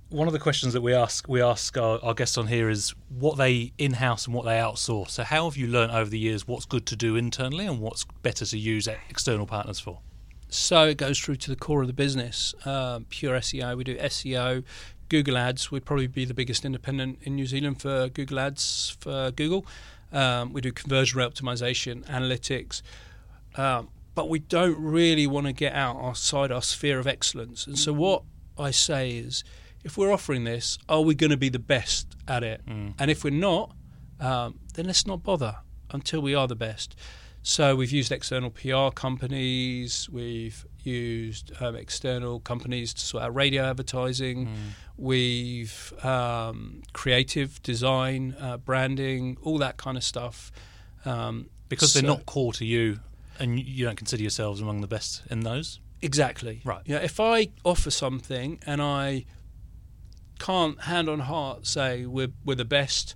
[0.09, 2.93] one of the questions that we ask we ask our, our guests on here is
[3.09, 5.11] what they in house and what they outsource.
[5.11, 8.03] So how have you learned over the years what's good to do internally and what's
[8.21, 9.99] better to use external partners for?
[10.49, 12.53] So it goes through to the core of the business.
[12.65, 14.65] Um, pure SEO, we do SEO,
[15.07, 15.71] Google Ads.
[15.71, 19.65] We'd probably be the biggest independent in New Zealand for Google Ads for Google.
[20.11, 22.81] Um, we do conversion rate optimization, analytics,
[23.55, 27.65] um, but we don't really want to get out outside our sphere of excellence.
[27.67, 28.23] And so what
[28.57, 29.43] I say is,
[29.83, 32.61] if we're offering this, are we going to be the best at it?
[32.67, 32.93] Mm.
[32.99, 33.75] And if we're not,
[34.19, 35.57] um, then let's not bother
[35.91, 36.95] until we are the best.
[37.45, 43.63] So we've used external PR companies, we've used um, external companies to sort out radio
[43.69, 44.55] advertising, Mm.
[44.97, 50.51] we've um, creative design, uh, branding, all that kind of stuff.
[51.05, 52.99] Um, Because they're not core to you
[53.39, 55.79] and you- don't consider yourselves among the best in those.
[56.01, 56.61] Exactly.
[56.65, 56.81] Right.
[56.85, 56.97] Yeah.
[56.97, 59.25] If I offer something and I
[60.39, 63.15] can't hand on heart say we're we're the best,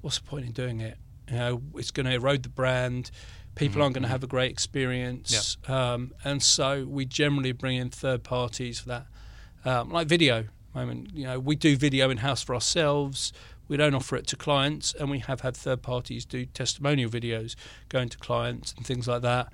[0.00, 0.96] what's the point in doing it?
[1.30, 3.10] You know, it's going to erode the brand.
[3.54, 5.30] People Mhm, aren't going to have a great experience,
[5.68, 9.06] um, and so we generally bring in third parties for that,
[9.66, 10.46] um, like video.
[10.74, 13.30] I mean, you know, we do video in house for ourselves.
[13.68, 17.54] We don't offer it to clients, and we have had third parties do testimonial videos
[17.88, 19.52] going to clients and things like that.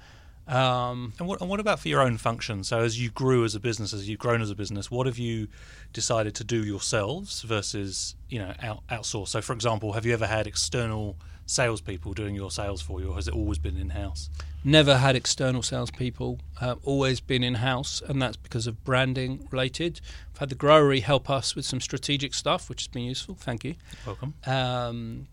[0.49, 2.64] Um, And what, and what about for your own function?
[2.64, 5.18] So, as you grew as a business, as you've grown as a business, what have
[5.18, 5.49] you
[5.92, 9.29] decided to do yourselves versus you know out, outsource?
[9.29, 11.16] So, for example, have you ever had external
[11.49, 14.31] salespeople doing your sales for you, or has it always been in house?
[14.63, 16.41] Never had external salespeople.
[16.61, 20.01] Uh, always been in house, and that's because of branding related.
[20.35, 23.35] I've had the Growery help us with some strategic stuff, which has been useful.
[23.35, 23.75] Thank you.
[24.07, 24.35] Welcome.
[24.47, 25.29] Um,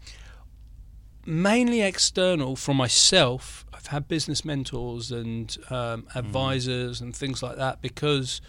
[1.25, 3.65] mainly external from myself.
[3.73, 8.41] I've had business mentors and um, advisors and things like that because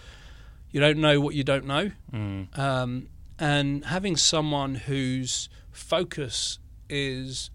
[0.71, 1.91] you don't know what you don't know.
[2.13, 2.59] Mm.
[2.59, 7.51] Um, and having someone whose focus is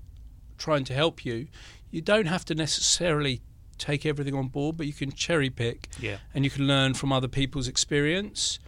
[0.62, 1.48] trying to help you,
[1.90, 3.42] you don't have to necessarily
[3.78, 6.18] take everything on board, but you can cherry pick Yeah.
[6.34, 8.60] and you can learn from other people's experience.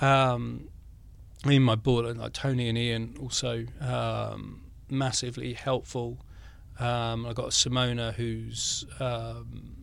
[0.00, 0.68] Um,
[1.44, 6.18] I mean, my board, like Tony and Ian, also um, massively helpful.
[6.80, 9.74] Um, I got Simona, who's um,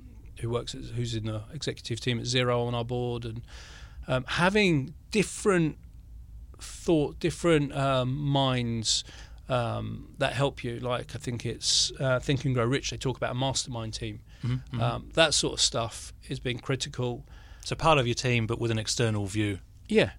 [0.42, 3.42] who works, as, who's in the executive team at Xero on our board, and
[4.08, 5.78] um, having different
[6.60, 9.04] thought, different um, minds
[9.50, 10.80] um, that help you.
[10.80, 12.92] Like I think it's uh, Think and Grow Rich.
[12.92, 14.22] They talk about a mastermind team.
[14.44, 14.82] Mhm, mhm.
[14.82, 17.26] Um, that sort of stuff has been critical.
[17.64, 19.60] so, part of your team, but with an external view.
[19.88, 20.12] Yeah,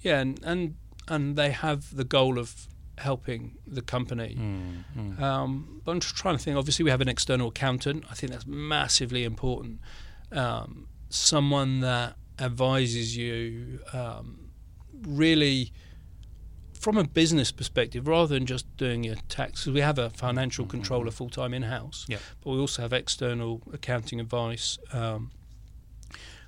[0.00, 0.74] yeah, and, and
[1.08, 2.68] and they have the goal of
[2.98, 4.36] helping the company.
[4.38, 5.20] Mm, mm.
[5.20, 6.56] Um, but I'm just trying to think.
[6.56, 8.04] Obviously, we have an external accountant.
[8.10, 9.80] I think that's massively important.
[10.32, 14.50] Um, someone that advises you um,
[15.02, 15.72] really
[16.80, 19.66] from a business perspective, rather than just doing your tax.
[19.66, 20.70] We have a financial Mm-hmm.
[20.70, 22.18] controller full time in house, Yeah.
[22.42, 24.78] but we also have external accounting advice.
[24.92, 25.30] Um,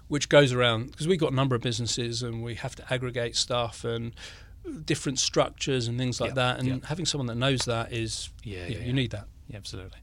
[0.09, 3.37] which goes around because we've got a number of businesses and we have to aggregate
[3.37, 4.13] stuff and
[4.85, 6.59] different structures and things like Yeah, that.
[6.59, 6.77] And yeah.
[6.85, 9.27] having someone that knows that is, Yeah, you need that.
[9.49, 9.99] Yeah, absolutely.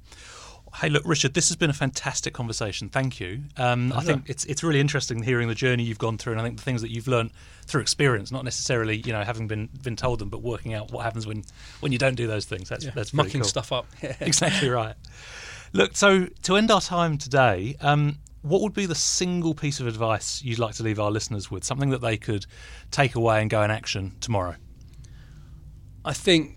[0.75, 2.89] Hey, look, Richard, this has been a fantastic conversation.
[2.89, 3.43] Thank you.
[3.57, 6.43] Um, I think it's it's really interesting hearing the journey you've gone through, and I
[6.43, 7.31] think the things that you've learned
[7.65, 11.03] through experience, not necessarily you know having been been told them, but working out what
[11.03, 11.43] happens when
[11.79, 12.69] when you don't do those things.
[12.69, 12.91] That's Yeah.
[12.93, 13.47] that's mucking cool.
[13.49, 13.87] stuff up.
[14.19, 14.95] exactly right.
[15.73, 19.87] Look, so to end our time today, um, what would be the single piece of
[19.87, 21.63] advice you'd like to leave our listeners with?
[21.63, 22.45] Something that they could
[22.91, 24.55] take away and go in action tomorrow.
[26.05, 26.56] I think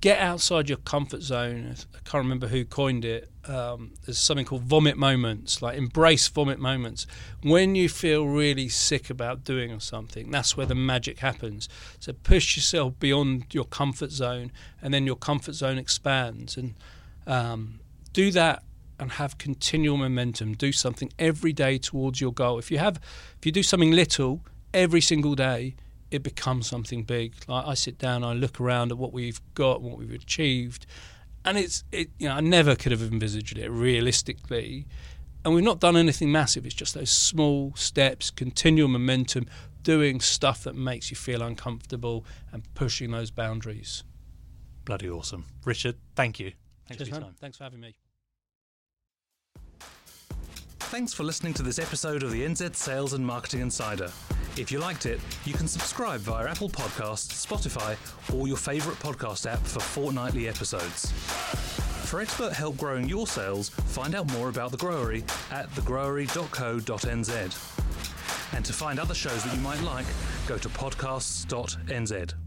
[0.00, 1.74] get outside your comfort zone.
[1.94, 3.30] I can't remember who coined it.
[3.48, 7.06] Um, there's something called vomit moments, like embrace vomit moments.
[7.42, 11.68] When you feel really sick about doing something, that's where the magic happens.
[12.00, 16.56] So push yourself beyond your comfort zone, and then your comfort zone expands.
[16.56, 16.74] And
[17.26, 17.80] um,
[18.12, 18.62] do that
[18.98, 20.54] and have continual momentum.
[20.54, 22.58] Do something every day towards your goal.
[22.58, 23.00] If you have,
[23.38, 24.42] if you do something little
[24.72, 25.76] every single day,
[26.16, 27.34] it becomes something big.
[27.46, 30.86] Like I sit down, I look around at what we've got, what we've achieved,
[31.44, 32.10] and it's it.
[32.18, 34.86] You know, I never could have envisaged it realistically.
[35.44, 36.66] And we've not done anything massive.
[36.66, 39.46] It's just those small steps, continual momentum,
[39.84, 44.02] doing stuff that makes you feel uncomfortable and pushing those boundaries.
[44.84, 45.94] Bloody awesome, Richard.
[46.16, 46.52] Thank you.
[46.88, 47.34] Thanks Cheers, for your man.
[47.40, 47.94] Thanks for having me.
[50.80, 54.10] Thanks for listening to this episode of the NZ Sales and Marketing Insider.
[54.58, 57.94] If you liked it, you can subscribe via Apple Podcasts, Spotify,
[58.34, 61.12] or your favourite podcast app for fortnightly episodes.
[62.06, 67.32] For expert help growing your sales, find out more about The Growery at thegrowery.co.nz.
[68.54, 70.06] And to find other shows that you might like,
[70.46, 72.45] go to podcasts.nz.